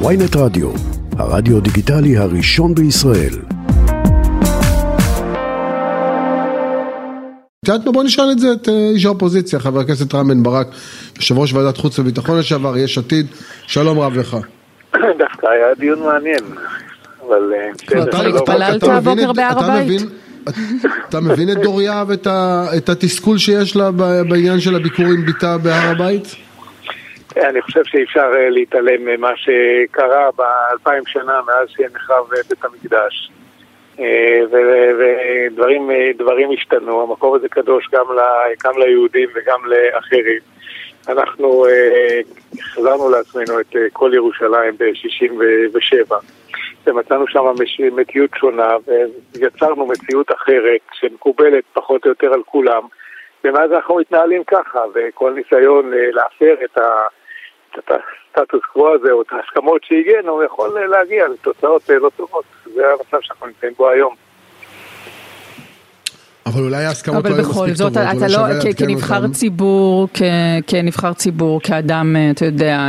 [0.00, 0.70] ויינט רדיו,
[1.18, 3.34] הרדיו דיגיטלי הראשון בישראל.
[7.64, 7.92] את יודעת מה?
[7.92, 10.66] בוא נשאל את זה את אה, איש האופוזיציה, חבר הכנסת רם בן ברק,
[11.16, 13.26] יושב ראש ועדת חוץ וביטחון לשעבר, יש עתיד,
[13.66, 14.36] שלום רב לך.
[15.18, 16.40] דווקא היה דיון מעניין,
[17.28, 17.70] אבל אה,
[18.04, 18.36] אתה- שלום.
[18.36, 20.02] התפללת הבוקר בהר הבית?
[21.08, 23.90] אתה מבין את דוריה ואת התסכול שיש לה
[24.28, 26.34] בעניין של הביקור עם בתה בהר הבית?
[27.36, 33.30] אני חושב שאי אפשר אה, להתעלם ממה שקרה באלפיים שנה מאז שנחרב אה, בית המקדש.
[34.00, 40.38] אה, ודברים דברים השתנו, המקום הזה קדוש גם, ל- גם ליהודים וגם לאחרים.
[41.08, 41.66] אנחנו
[42.60, 46.14] החזרנו לעצמנו את כל ירושלים ב-67
[46.86, 47.44] ומצאנו שם
[47.96, 48.76] מציאות שונה
[49.34, 52.82] ויצרנו מציאות אחרת שמקובלת פחות או יותר על כולם
[53.44, 57.06] ומאז אנחנו מתנהלים ככה וכל ניסיון להפר את ה-
[57.78, 62.92] את הסטטוס קוו הזה או את ההסכמות שהגענו יכול להגיע לתוצאות אה, לא טובות זה
[62.92, 64.23] המצב שאנחנו נמצאים בו היום.
[66.46, 68.64] אבל אולי ההסכמות לא אבל היו בכל מספיק זאת, טובות, אתה אולי לא, שווה כ-
[68.64, 69.32] לעדכן כנבחר אותם.
[69.32, 70.22] ציבור, כ-
[70.66, 72.80] כנבחר ציבור, כאדם, אה, אתה יודע,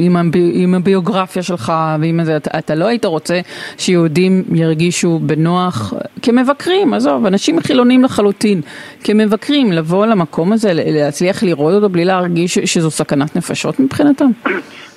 [0.00, 3.40] עם הבי- עם הביוגרפיה שלך ועם זה, אתה- אתה לא היית רוצה
[3.78, 5.92] שיהודים ירגישו בנוח,
[6.22, 8.60] כמבקרים, עזוב, אנשים חילונים לחלוטין,
[9.04, 14.30] כמבקרים, לבוא למקום הזה, להצליח לראות אותו בלי להרגיש שזו סכנת נפשות מבחינתם?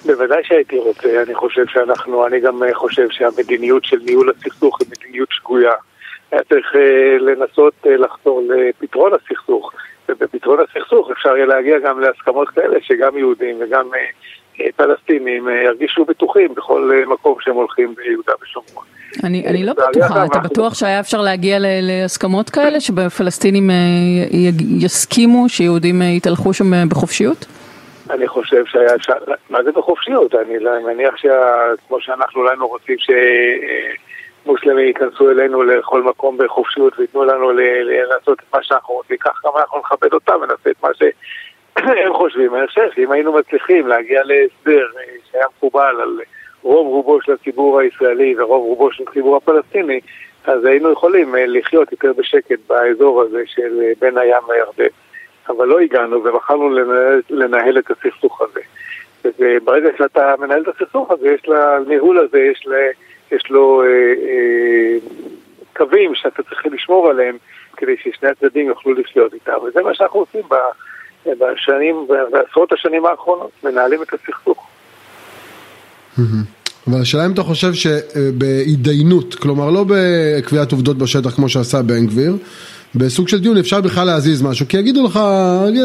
[0.06, 4.88] בוודאי שהייתי רוצה, אני חושב שאנחנו, אני גם אה, חושב שהמדיניות של ניהול הסכסוך היא
[5.00, 5.72] מדיניות שגויה.
[6.32, 9.72] היה צריך אה, לנסות אה, לחתור לפתרון הסכסוך,
[10.10, 16.56] ובפתרון הסכסוך אפשר יהיה להגיע גם להסכמות כאלה שגם יהודים וגם אה, פלסטינים ירגישו בטוחים
[16.56, 18.84] בכל מקום שהם הולכים ביהודה ושומרון.
[19.24, 26.02] אני, אני לא בטוחה, אתה בטוח שהיה אפשר להגיע להסכמות כאלה, שבפלסטינים י- יסכימו שיהודים
[26.02, 27.46] יתהלכו שם בחופשיות?
[28.10, 29.14] אני חושב שהיה אפשר,
[29.50, 30.36] מה זה בחופשיות?
[30.36, 32.96] אני לא- מניח שכמו שאנחנו לא היינו רוצים
[34.48, 39.18] שמוסלמים ייכנסו אלינו לכל מקום בחופשיות וייתנו לנו ל- ל- לעשות את מה שאנחנו רוצים,
[39.18, 42.56] כך גם אנחנו נכבד אותם ונעשה את מה שהם חושבים.
[42.56, 46.20] אני חושב שאם היינו מצליחים להגיע להסדר אה, שהיה מקובל על
[46.62, 50.00] רוב רובו של הציבור הישראלי ורוב רובו של הציבור הפלסטיני,
[50.46, 54.94] אז היינו יכולים אה, לחיות יותר בשקט באזור הזה של אה, בין הים לירדן.
[55.50, 58.60] אבל לא הגענו ובחרנו לנהל, לנהל את הסכסוך הזה.
[59.40, 62.78] וברגע שאתה מנהל את הסכסוך הזה, יש לניהול הזה, יש, לה,
[63.32, 64.98] יש לו אה, אה,
[65.76, 67.38] קווים שאתה צריך לשמור עליהם
[67.78, 69.54] כדי ששני הצדדים יוכלו לחיות איתם.
[69.68, 74.68] וזה מה שאנחנו עושים ב- בשנים, בעשרות השנים האחרונות, מנהלים את הסכסוך.
[76.88, 82.38] אבל השאלה אם אתה חושב שבהתדיינות, כלומר לא בקביעת עובדות בשטח כמו שעשה בן גביר,
[82.96, 85.20] בסוג של דיון אפשר בכלל להזיז משהו, כי יגידו לך,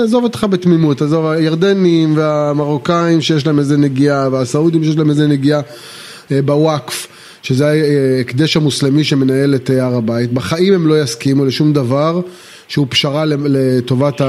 [0.04, 5.60] עזוב אותך בתמימות, עזוב, הירדנים והמרוקאים שיש להם איזה נגיעה, והסעודים שיש להם איזה נגיעה
[6.32, 7.06] אה, בוואקף,
[7.42, 12.20] שזה ההקדש המוסלמי שמנהל את הר הבית, בחיים הם לא יסכימו לשום דבר
[12.68, 14.20] שהוא פשרה לטובת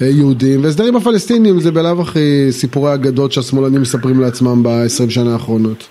[0.00, 5.88] היהודים, והסדרים הפלסטינים זה בלאו הכי סיפורי אגדות שהשמאלנים מספרים לעצמם ב-20 שנה האחרונות.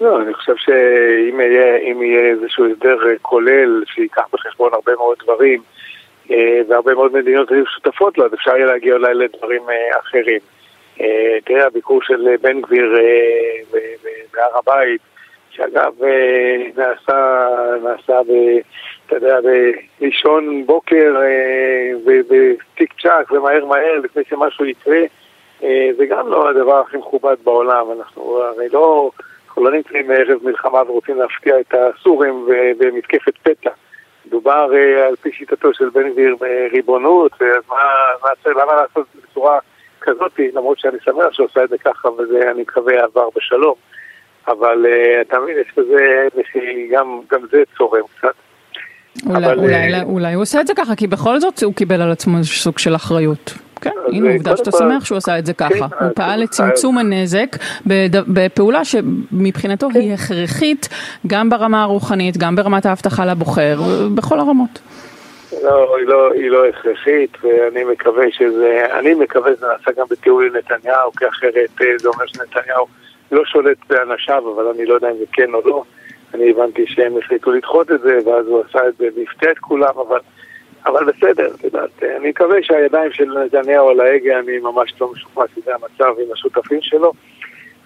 [0.00, 5.60] לא, אני חושב שאם יהיה, יהיה איזשהו הסדר כולל שייקח בחשבון הרבה מאוד דברים
[6.30, 10.40] אה, והרבה מאוד מדינות היו שותפות לו, אז אפשר יהיה להגיע אולי לדברים אה, אחרים.
[11.00, 12.94] אה, תראה, הביקור של בן גביר
[14.34, 15.00] בהר הבית,
[15.58, 17.48] שאגב אה, נעשה,
[17.82, 18.32] נעשה ב...
[19.06, 19.38] אתה יודע,
[20.00, 25.00] באישון בוקר אה, בטיק צ'אק ומהר מהר לפני שמשהו יקרה,
[25.62, 27.86] אה, זה גם לא הדבר הכי מכובד בעולם.
[27.98, 29.10] אנחנו הרי לא...
[29.48, 32.48] אנחנו לא נמצאים ערב מלחמה ורוצים להפתיע את הסורים
[32.78, 33.70] במתקפת פתע.
[34.26, 37.76] מדובר אה, על פי שיטתו של בן גביר בריבונות, אז מה,
[38.46, 39.58] למה לעשות את זה בצורה
[40.00, 43.74] כזאת, למרות שאני שמח שהוא עושה את זה ככה, וזה אני מקווה יעבר בשלום.
[44.48, 48.28] אבל אה, אתה מבין, יש איזושהי, גם, גם זה צורם קצת.
[49.26, 52.02] אולי, אבל, אולי, אה, אולי הוא עושה את זה ככה, כי בכל זאת הוא קיבל
[52.02, 53.54] על עצמו סוג של אחריות.
[53.80, 55.88] כן, הנה אה, עובדה שאתה כל- שמח שהוא עשה את זה ככה.
[55.88, 57.56] כן, הוא פעל לצמצום הנזק
[58.28, 60.00] בפעולה שמבחינתו כן.
[60.00, 60.88] היא הכרחית
[61.26, 63.78] גם ברמה הרוחנית, גם ברמת ההבטחה לבוחר,
[64.14, 64.80] בכל הרמות.
[65.62, 70.42] לא, היא לא, היא לא הכרחית, ואני מקווה שזה, אני מקווה שזה נעשה גם בתיאום
[70.42, 71.70] עם נתניהו, כי אחרת
[72.00, 72.86] זה אומר שנתניהו
[73.32, 75.82] לא שולט באנשיו, אבל אני לא יודע אם זה כן או לא.
[76.34, 79.98] אני הבנתי שהם החליטו לדחות את זה, ואז הוא עשה את זה והפתיע את כולם,
[80.08, 80.18] אבל,
[80.86, 85.12] אבל בסדר, את יודעת, אה, אני מקווה שהידיים של נתניהו על ההגה, אני ממש לא
[85.12, 87.12] משוכנע שזה המצב עם השותפים שלו,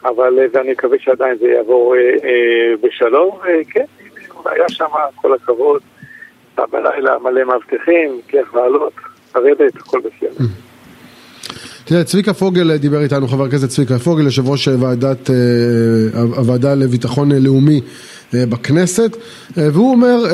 [0.04, 3.84] אבל אה, ואני מקווה שעדיין זה יעבור אה, אה, בשלום, וכן,
[4.44, 5.82] היה שם, כל הכבוד.
[6.70, 8.92] בלילה מלא מאבטחים, כיף לעלות,
[9.34, 10.44] לרדת, הכל בסדר.
[11.92, 15.30] תראה, צביקה פוגל דיבר איתנו, חבר הכנסת צביקה פוגל, יושב ראש ועדת,
[16.14, 17.80] הוועדה לביטחון לאומי
[18.32, 19.16] בכנסת,
[19.56, 20.24] והוא אומר,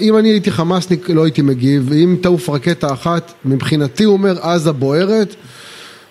[0.00, 4.72] אם אני הייתי חמאסניק לא הייתי מגיב, אם תעוף רקטה אחת, מבחינתי הוא אומר, עזה
[4.72, 5.34] בוערת,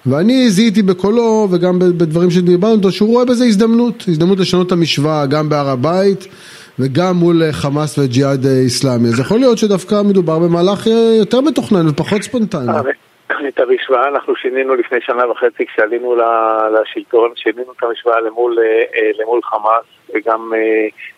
[0.05, 5.25] ואני זיהיתי בקולו וגם בדברים שדיברנו איתו שהוא רואה בזה הזדמנות, הזדמנות לשנות את המשוואה
[5.25, 6.27] גם בהר הבית
[6.79, 9.09] וגם מול חמאס וג'יהאד איסלאמי.
[9.09, 10.87] אז יכול להיות שדווקא מדובר במהלך
[11.19, 12.71] יותר מתוכנן ופחות ספונטני.
[13.47, 16.15] את המשוואה אנחנו שינינו לפני שנה וחצי כשעלינו
[16.73, 18.57] לשלטון, שינינו את המשוואה למול,
[19.19, 20.53] למול חמאס וגם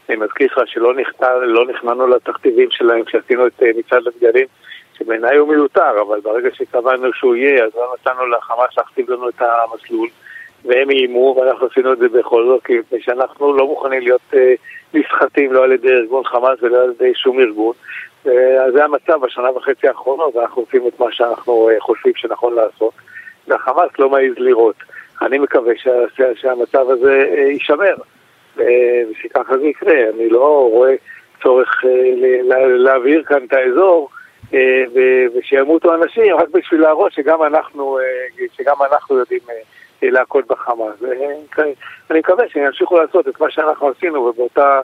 [0.10, 0.94] אני מזכיר לך שלא
[1.42, 4.48] לא נכנענו לתכתיבים שלהם כשעשינו את מצעד הדגלים
[4.98, 9.42] שבעיניי הוא מיותר, אבל ברגע שקבענו שהוא יהיה, אז לא נתנו לחמאס להכתיב לנו את
[9.42, 10.10] המסלול,
[10.66, 14.54] והם איימו, ואנחנו עשינו את זה בכל זאת, כי שאנחנו לא מוכנים להיות אה,
[14.94, 17.74] נסחטים לא על ידי ארגון חמאס ולא על ידי שום ארגון.
[18.68, 22.94] אז זה המצב בשנה וחצי האחרונות, ואנחנו עושים את מה שאנחנו אה, חושבים שנכון לעשות,
[23.48, 24.76] והחמאס לא מעז לראות.
[25.22, 27.96] אני מקווה שה, שהמצב הזה אה, יישמר,
[28.56, 30.10] ושככה זה יקרה.
[30.16, 30.94] אני לא רואה
[31.44, 31.84] צורך
[32.78, 34.10] להבהיר כאן את האזור.
[34.54, 34.84] אה,
[35.36, 40.96] ושימותו אנשים רק בשביל להראות שגם אנחנו, אה, שגם אנחנו יודעים אה, להכות בחמאס.
[42.12, 44.82] אני מקווה שהם ימשיכו לעשות את מה שאנחנו עשינו ובאותה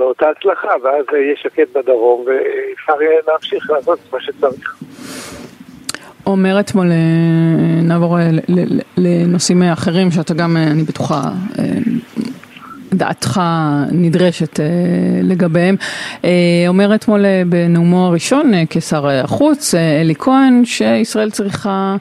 [0.00, 4.74] באותה הצלחה, ואז יהיה שקט בדרום ואפשר יהיה להמשיך לעשות מה שצריך.
[6.26, 6.86] אומר אתמול,
[7.82, 8.16] נעבור
[8.96, 11.22] לנושאים אחרים שאתה גם, אני בטוחה,
[12.94, 13.40] דעתך
[13.92, 14.60] נדרשת
[15.22, 15.76] לגביהם.
[16.68, 21.96] אומר אתמול בנאומו הראשון כשר החוץ, אלי כהן, שישראל צריכה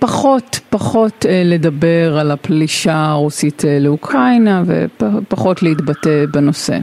[0.00, 6.78] פחות, פחות לדבר על הפלישה הרוסית לאוקראינה ופחות להתבטא בנושא.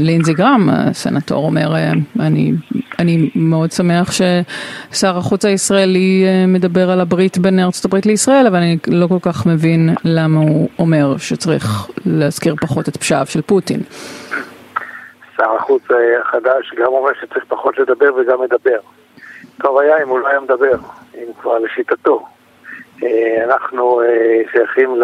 [0.00, 1.74] לינזי גרם, הסנטור, אומר,
[2.20, 2.52] אני,
[2.98, 8.78] אני מאוד שמח ששר החוץ הישראלי מדבר על הברית בין ארצות הברית לישראל, אבל אני
[8.88, 13.80] לא כל כך מבין למה הוא אומר שצריך להזכיר פחות את פשעיו של פוטין.
[15.36, 15.82] שר החוץ
[16.20, 18.78] החדש גם אומר שצריך פחות לדבר וגם מדבר.
[19.62, 20.76] טוב היה אם הוא לא היה מדבר,
[21.42, 22.26] כבר לשיטתו.
[23.44, 24.00] אנחנו
[24.52, 24.94] שייכים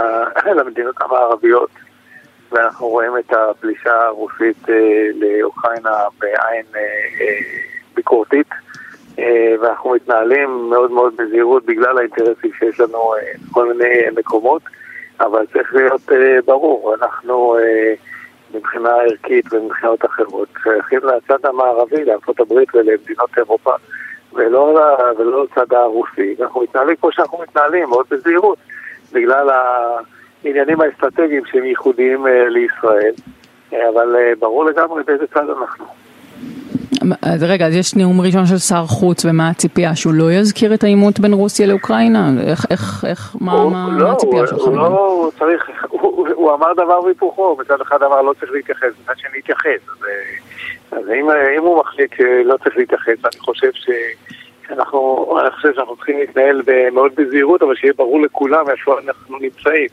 [0.58, 1.70] למדינות המערביות
[2.52, 4.68] ואנחנו רואים את הפלישה הרוסית
[5.14, 6.64] לאוקראינה בעין
[7.94, 8.46] ביקורתית.
[9.60, 13.12] ואנחנו מתנהלים מאוד מאוד בזהירות בגלל האינטרסים שיש לנו
[13.48, 14.62] בכל מיני מקומות.
[15.20, 16.02] אבל צריך להיות
[16.44, 17.56] ברור, אנחנו
[18.54, 22.04] מבחינה ערכית ומבחינות אחרות שייכים לצד המערבי,
[22.40, 23.72] הברית ולמדינות אירופה
[24.38, 24.80] ולא,
[25.18, 26.34] ולא לצד הרוסי.
[26.40, 28.58] אנחנו מתנהלים כמו שאנחנו מתנהלים, מאוד בזהירות,
[29.12, 29.50] בגלל
[30.44, 33.12] העניינים האסטרטגיים שהם ייחודיים לישראל,
[33.72, 35.97] אבל ברור לגמרי באיזה צד אנחנו.
[37.22, 39.96] אז רגע, אז יש נאום ראשון של שר חוץ, ומה הציפייה?
[39.96, 42.30] שהוא לא יזכיר את העימות בין רוסיה לאוקראינה?
[42.46, 44.58] איך, איך, איך, מה, הוא, מה, לא, מה הציפייה שלך?
[44.58, 48.88] הוא לא, הוא צריך, הוא, הוא אמר דבר והיפוכו, מצד אחד אמר לא צריך להתייחס,
[49.02, 49.80] מצד שני להתייחס.
[49.88, 50.04] אז,
[50.92, 53.90] אז אם, אם הוא מחליט שלא צריך להתייחס, אני חושב ש...
[54.70, 56.62] אנחנו, אני חושב שאנחנו צריכים להתנהל
[56.92, 59.88] מאוד בזהירות, אבל שיהיה ברור לכולם איפה אנחנו נמצאים.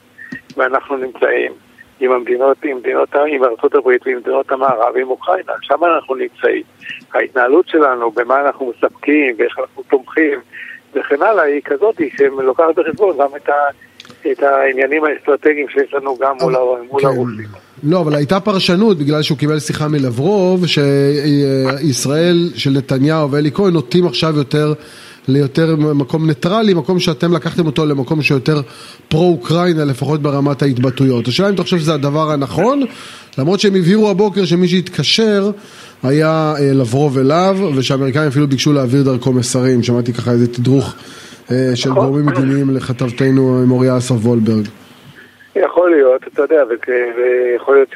[0.58, 1.52] ואנחנו נמצאים
[2.00, 6.64] עם המדינות, עם מדינות, עם ארצות הברית ועם מדינות המערב, עם אוקראינה, שם אנחנו נמצאים.
[7.14, 10.40] ההתנהלות שלנו, במה אנחנו מספקים ואיך אנחנו תומכים
[10.96, 13.54] וכן הלאה, היא כזאת שלוקחת בחשבון גם את, ה,
[14.32, 16.56] את העניינים האסטרטגיים שיש לנו גם מול,
[16.92, 17.08] מול כן.
[17.08, 17.46] הרוסים.
[17.84, 24.06] לא, אבל הייתה פרשנות, בגלל שהוא קיבל שיחה מלברוב, שישראל של נתניהו ואלי כהן נוטים
[24.08, 24.74] עכשיו יותר
[25.28, 28.62] ליותר מקום ניטרלי, מקום שאתם לקחתם אותו למקום שיותר
[29.08, 31.28] פרו-אוקראינה, לפחות ברמת ההתבטאויות.
[31.28, 32.84] השאלה אם אתה חושב שזה הדבר הנכון,
[33.38, 35.52] למרות שהם הבהירו הבוקר שמי שהתקשר
[36.04, 40.94] היה לברוב אליו, ושהאמריקאים אפילו ביקשו להעביר דרכו מסרים, שמעתי ככה איזה תדרוך
[41.76, 44.66] של גורמים מדיניים לכתבתנו מוריה אסף וולברג.
[45.56, 46.64] יכול להיות, אתה יודע,
[47.18, 47.94] ויכול להיות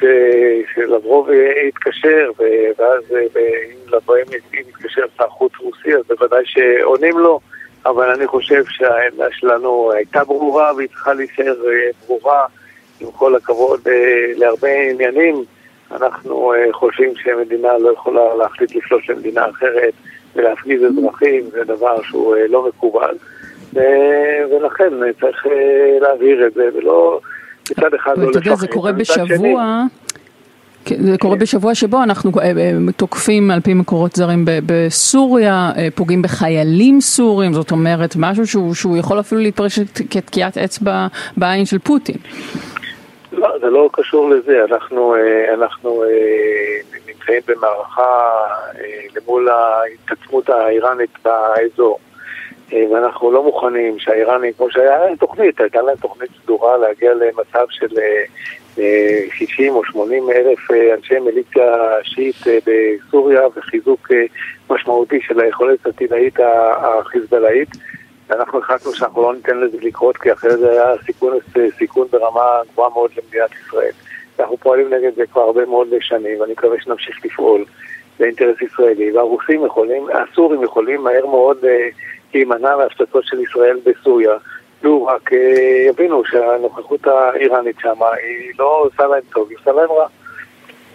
[0.74, 1.28] שלברוב
[1.68, 2.30] יתקשר,
[2.78, 7.40] ואז אם לבואים יתקשר שר חוץ רוסי, אז בוודאי שעונים לו,
[7.86, 11.54] אבל אני חושב שהעמדה שלנו הייתה ברורה והיא צריכה להישאר
[12.06, 12.46] ברורה,
[13.00, 13.80] עם כל הכבוד
[14.36, 15.44] להרבה עניינים.
[15.90, 19.92] אנחנו חושבים שמדינה לא יכולה להחליט לפלוש למדינה אחרת
[20.36, 23.14] ולהפגיז אזרחים, זה דבר שהוא לא מקובל.
[24.50, 25.46] ולכן צריך
[26.00, 27.20] להבהיר את זה, ולא...
[27.70, 29.82] מצד אחד לא יודע, זה קורה בשבוע...
[30.86, 32.30] זה קורה בשבוע שבו אנחנו
[32.96, 39.20] תוקפים על פי מקורות זרים בסוריה, פוגעים בחיילים סורים, זאת אומרת משהו שהוא, שהוא יכול
[39.20, 39.78] אפילו להתפרש
[40.10, 42.16] כתקיעת אצבע בעין של פוטין.
[43.32, 45.14] לא, זה לא קשור לזה, אנחנו,
[45.54, 46.04] אנחנו
[47.08, 48.30] נמצאים במערכה
[49.16, 51.98] למול ההתעצמות האיראנית באזור.
[52.72, 57.88] ואנחנו לא מוכנים שהאיראנים, כמו שהיה להם תוכנית, הייתה להם תוכנית סדורה להגיע למצב של
[59.32, 62.36] 60 או 80 אלף אנשי מיליציה שיעית
[62.66, 64.08] בסוריה וחיזוק
[64.70, 66.38] משמעותי של היכולת הטילאית
[66.76, 67.68] החיזבאללאית.
[68.30, 71.38] ואנחנו החלטנו שאנחנו לא ניתן לזה לקרות, כי אחרי זה היה סיכון,
[71.78, 73.92] סיכון ברמה גבוהה מאוד למדינת ישראל.
[74.40, 77.64] אנחנו פועלים נגד זה כבר הרבה מאוד שנים, ואני מקווה שנמשיך לפעול
[78.18, 79.12] באינטרס ישראלי.
[79.12, 81.88] והרוסים יכולים, הסורים יכולים מהר מאוד אה,
[82.34, 84.32] להימנע מהשתתפות של ישראל בסוריה.
[84.82, 89.90] לו רק אה, יבינו שהנוכחות האיראנית שם היא לא עושה להם טוב, היא עושה להם
[89.90, 90.06] רע.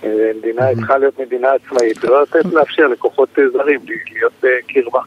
[0.03, 3.79] אה, מדינה צריכה להיות מדינה עצמאית, ולא לתת לאפשר לכוחות זרים
[4.11, 5.01] להיות קרבה.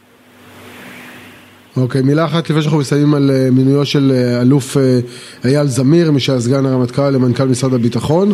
[1.83, 4.83] אוקיי, מילה אחת לפני שאנחנו מסיימים על אה, מינויו של אה, אלוף אה,
[5.45, 8.29] אייל זמיר, מי שהיה סגן הרמטכ"ל למנכ"ל משרד הביטחון.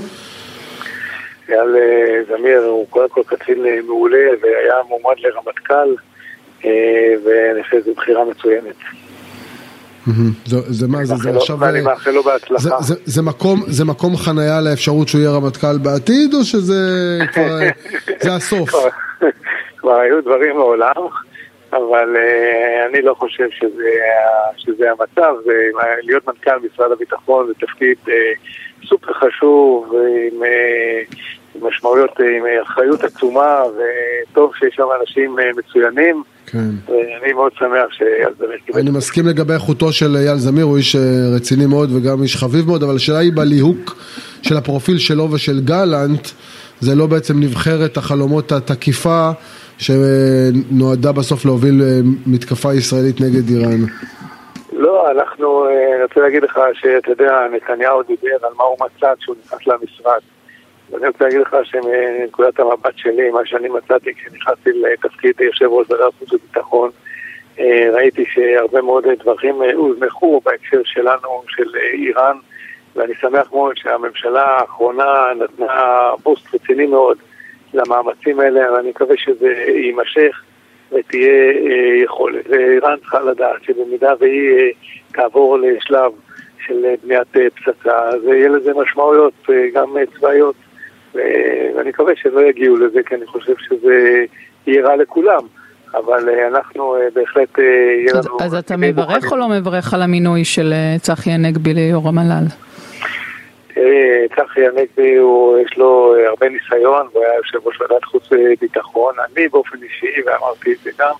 [1.49, 1.77] אייל
[2.29, 5.95] זמיר הוא קודם כל קצין מעולה והיה מועמד לרמטכ"ל
[7.25, 8.75] ואני חושב שזו בחירה מצוינת.
[10.67, 11.61] זה מה זה, זה עכשיו...
[11.61, 12.77] ואני מאחל לו בהצלחה.
[13.67, 16.75] זה מקום חנייה לאפשרות שהוא יהיה רמטכ"ל בעתיד או שזה
[17.33, 17.59] כבר,
[18.21, 18.71] זה הסוף?
[19.79, 21.03] כבר היו דברים מעולם.
[21.73, 23.49] אבל uh, אני לא חושב
[24.57, 25.35] שזה, המצב,
[26.03, 27.97] להיות מנכ"ל משרד הביטחון זה תפקיד
[28.89, 29.95] סופר חשוב,
[30.33, 30.43] עם,
[31.63, 36.23] משמעויות, עם אחריות עצומה, וטוב שיש שם אנשים מצוינים.
[36.47, 36.71] כן.
[36.89, 38.81] ואני מאוד שמח שאייל זמיר קיבל.
[38.81, 40.97] אני מסכים לגבי איכותו של אייל זמיר, הוא איש
[41.37, 43.97] רציני מאוד וגם איש חביב מאוד, אבל השאלה היא בליהוק
[44.43, 46.29] של הפרופיל שלו ושל גלנט,
[46.81, 49.31] זה לא בעצם נבחרת החלומות התקיפה.
[49.79, 53.81] שנועדה בסוף להוביל אה, מתקפה ישראלית נגד איראן?
[54.73, 59.15] לא, אנחנו, אה, אני רוצה להגיד לך שאתה יודע, נתניהו דיבר על מה הוא מצא
[59.21, 60.21] כשהוא נכנס למשרד.
[60.91, 66.15] ואני רוצה להגיד לך שמנקודת המבט שלי, מה שאני מצאתי כשנכנסתי לתפקיד יושב ראש ועדת
[66.19, 66.91] חוץ וביטחון,
[67.59, 72.37] אה, ראיתי שהרבה מאוד דברים הוזנחו בהקשר שלנו, של איראן,
[72.97, 77.19] ואני שמח מאוד שהממשלה האחרונה נתנה בוסט רציני מאוד
[77.75, 80.43] למאמצים האלה, ואני מקווה שזה יימשך
[80.93, 82.45] ותהיה אה, יכולת.
[82.49, 84.69] ואיראן צריכה לדעת שבמידה והיא אה,
[85.13, 86.13] תעבור לשלב
[86.67, 90.55] של אה, בניית אה, פצצה, אז יהיה לזה משמעויות אה, גם אה, צבאיות,
[91.15, 94.25] ואני מקווה שלא יגיעו לזה, כי אני חושב שזה
[94.67, 95.47] יהיה רע לכולם.
[95.95, 98.37] אבל אה, אנחנו אה, בהחלט יהיה לנו...
[98.41, 102.45] אז אתה מברך או לא מברך על המינוי של צחי הנגבי ליו"ר המל"ל?
[104.37, 105.17] צחי הנגבי,
[105.65, 109.15] יש לו אה, הרבה ניסיון, הוא היה יושב ראש ועדת חוץ וביטחון.
[109.19, 111.13] אני באופן אישי, ואמרתי את זה גם,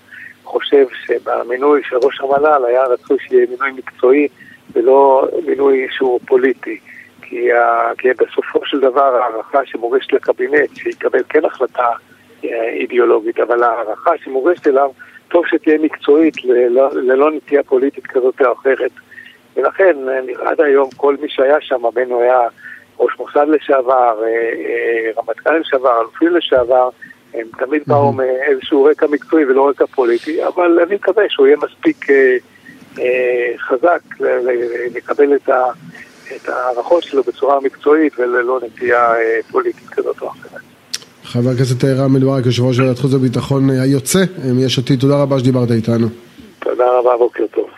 [0.43, 4.27] חושב שבמינוי של ראש המל"ל היה רצוי שיהיה מינוי מקצועי
[4.73, 6.79] ולא מינוי שהוא פוליטי.
[7.29, 7.91] כי, ה...
[7.97, 11.87] כי בסופו של דבר הערכה שמוגשת לקבינט, שיקבל כן החלטה
[12.45, 14.91] אה, אידיאולוגית, אבל הערכה שמוגשת אליו,
[15.27, 18.91] טוב שתהיה מקצועית ללא, ללא נטייה פוליטית כזאת או אחרת.
[19.55, 19.95] ולכן
[20.45, 22.39] עד היום כל מי שהיה שם, בין הוא היה
[22.99, 26.89] ראש מוסד לשעבר, אה, אה, רמטכ"ל לשעבר, אלופים לשעבר,
[27.33, 32.09] הם תמיד באו מאיזשהו רקע מקצועי ולא רקע פוליטי, אבל אני מקווה שהוא יהיה מספיק
[32.99, 34.01] אה, חזק
[34.95, 35.49] לקבל את,
[36.35, 39.13] את ההערכות שלו בצורה מקצועית וללא נטייה
[39.51, 40.61] פוליטית כזאת או אחרת.
[41.23, 44.19] חבר הכנסת רם ברק, יושב ראש ועדת חוץ וביטחון היוצא
[44.53, 46.07] מיש עתיד, תודה רבה שדיברת איתנו.
[46.59, 47.69] תודה רבה, בוקר טוב.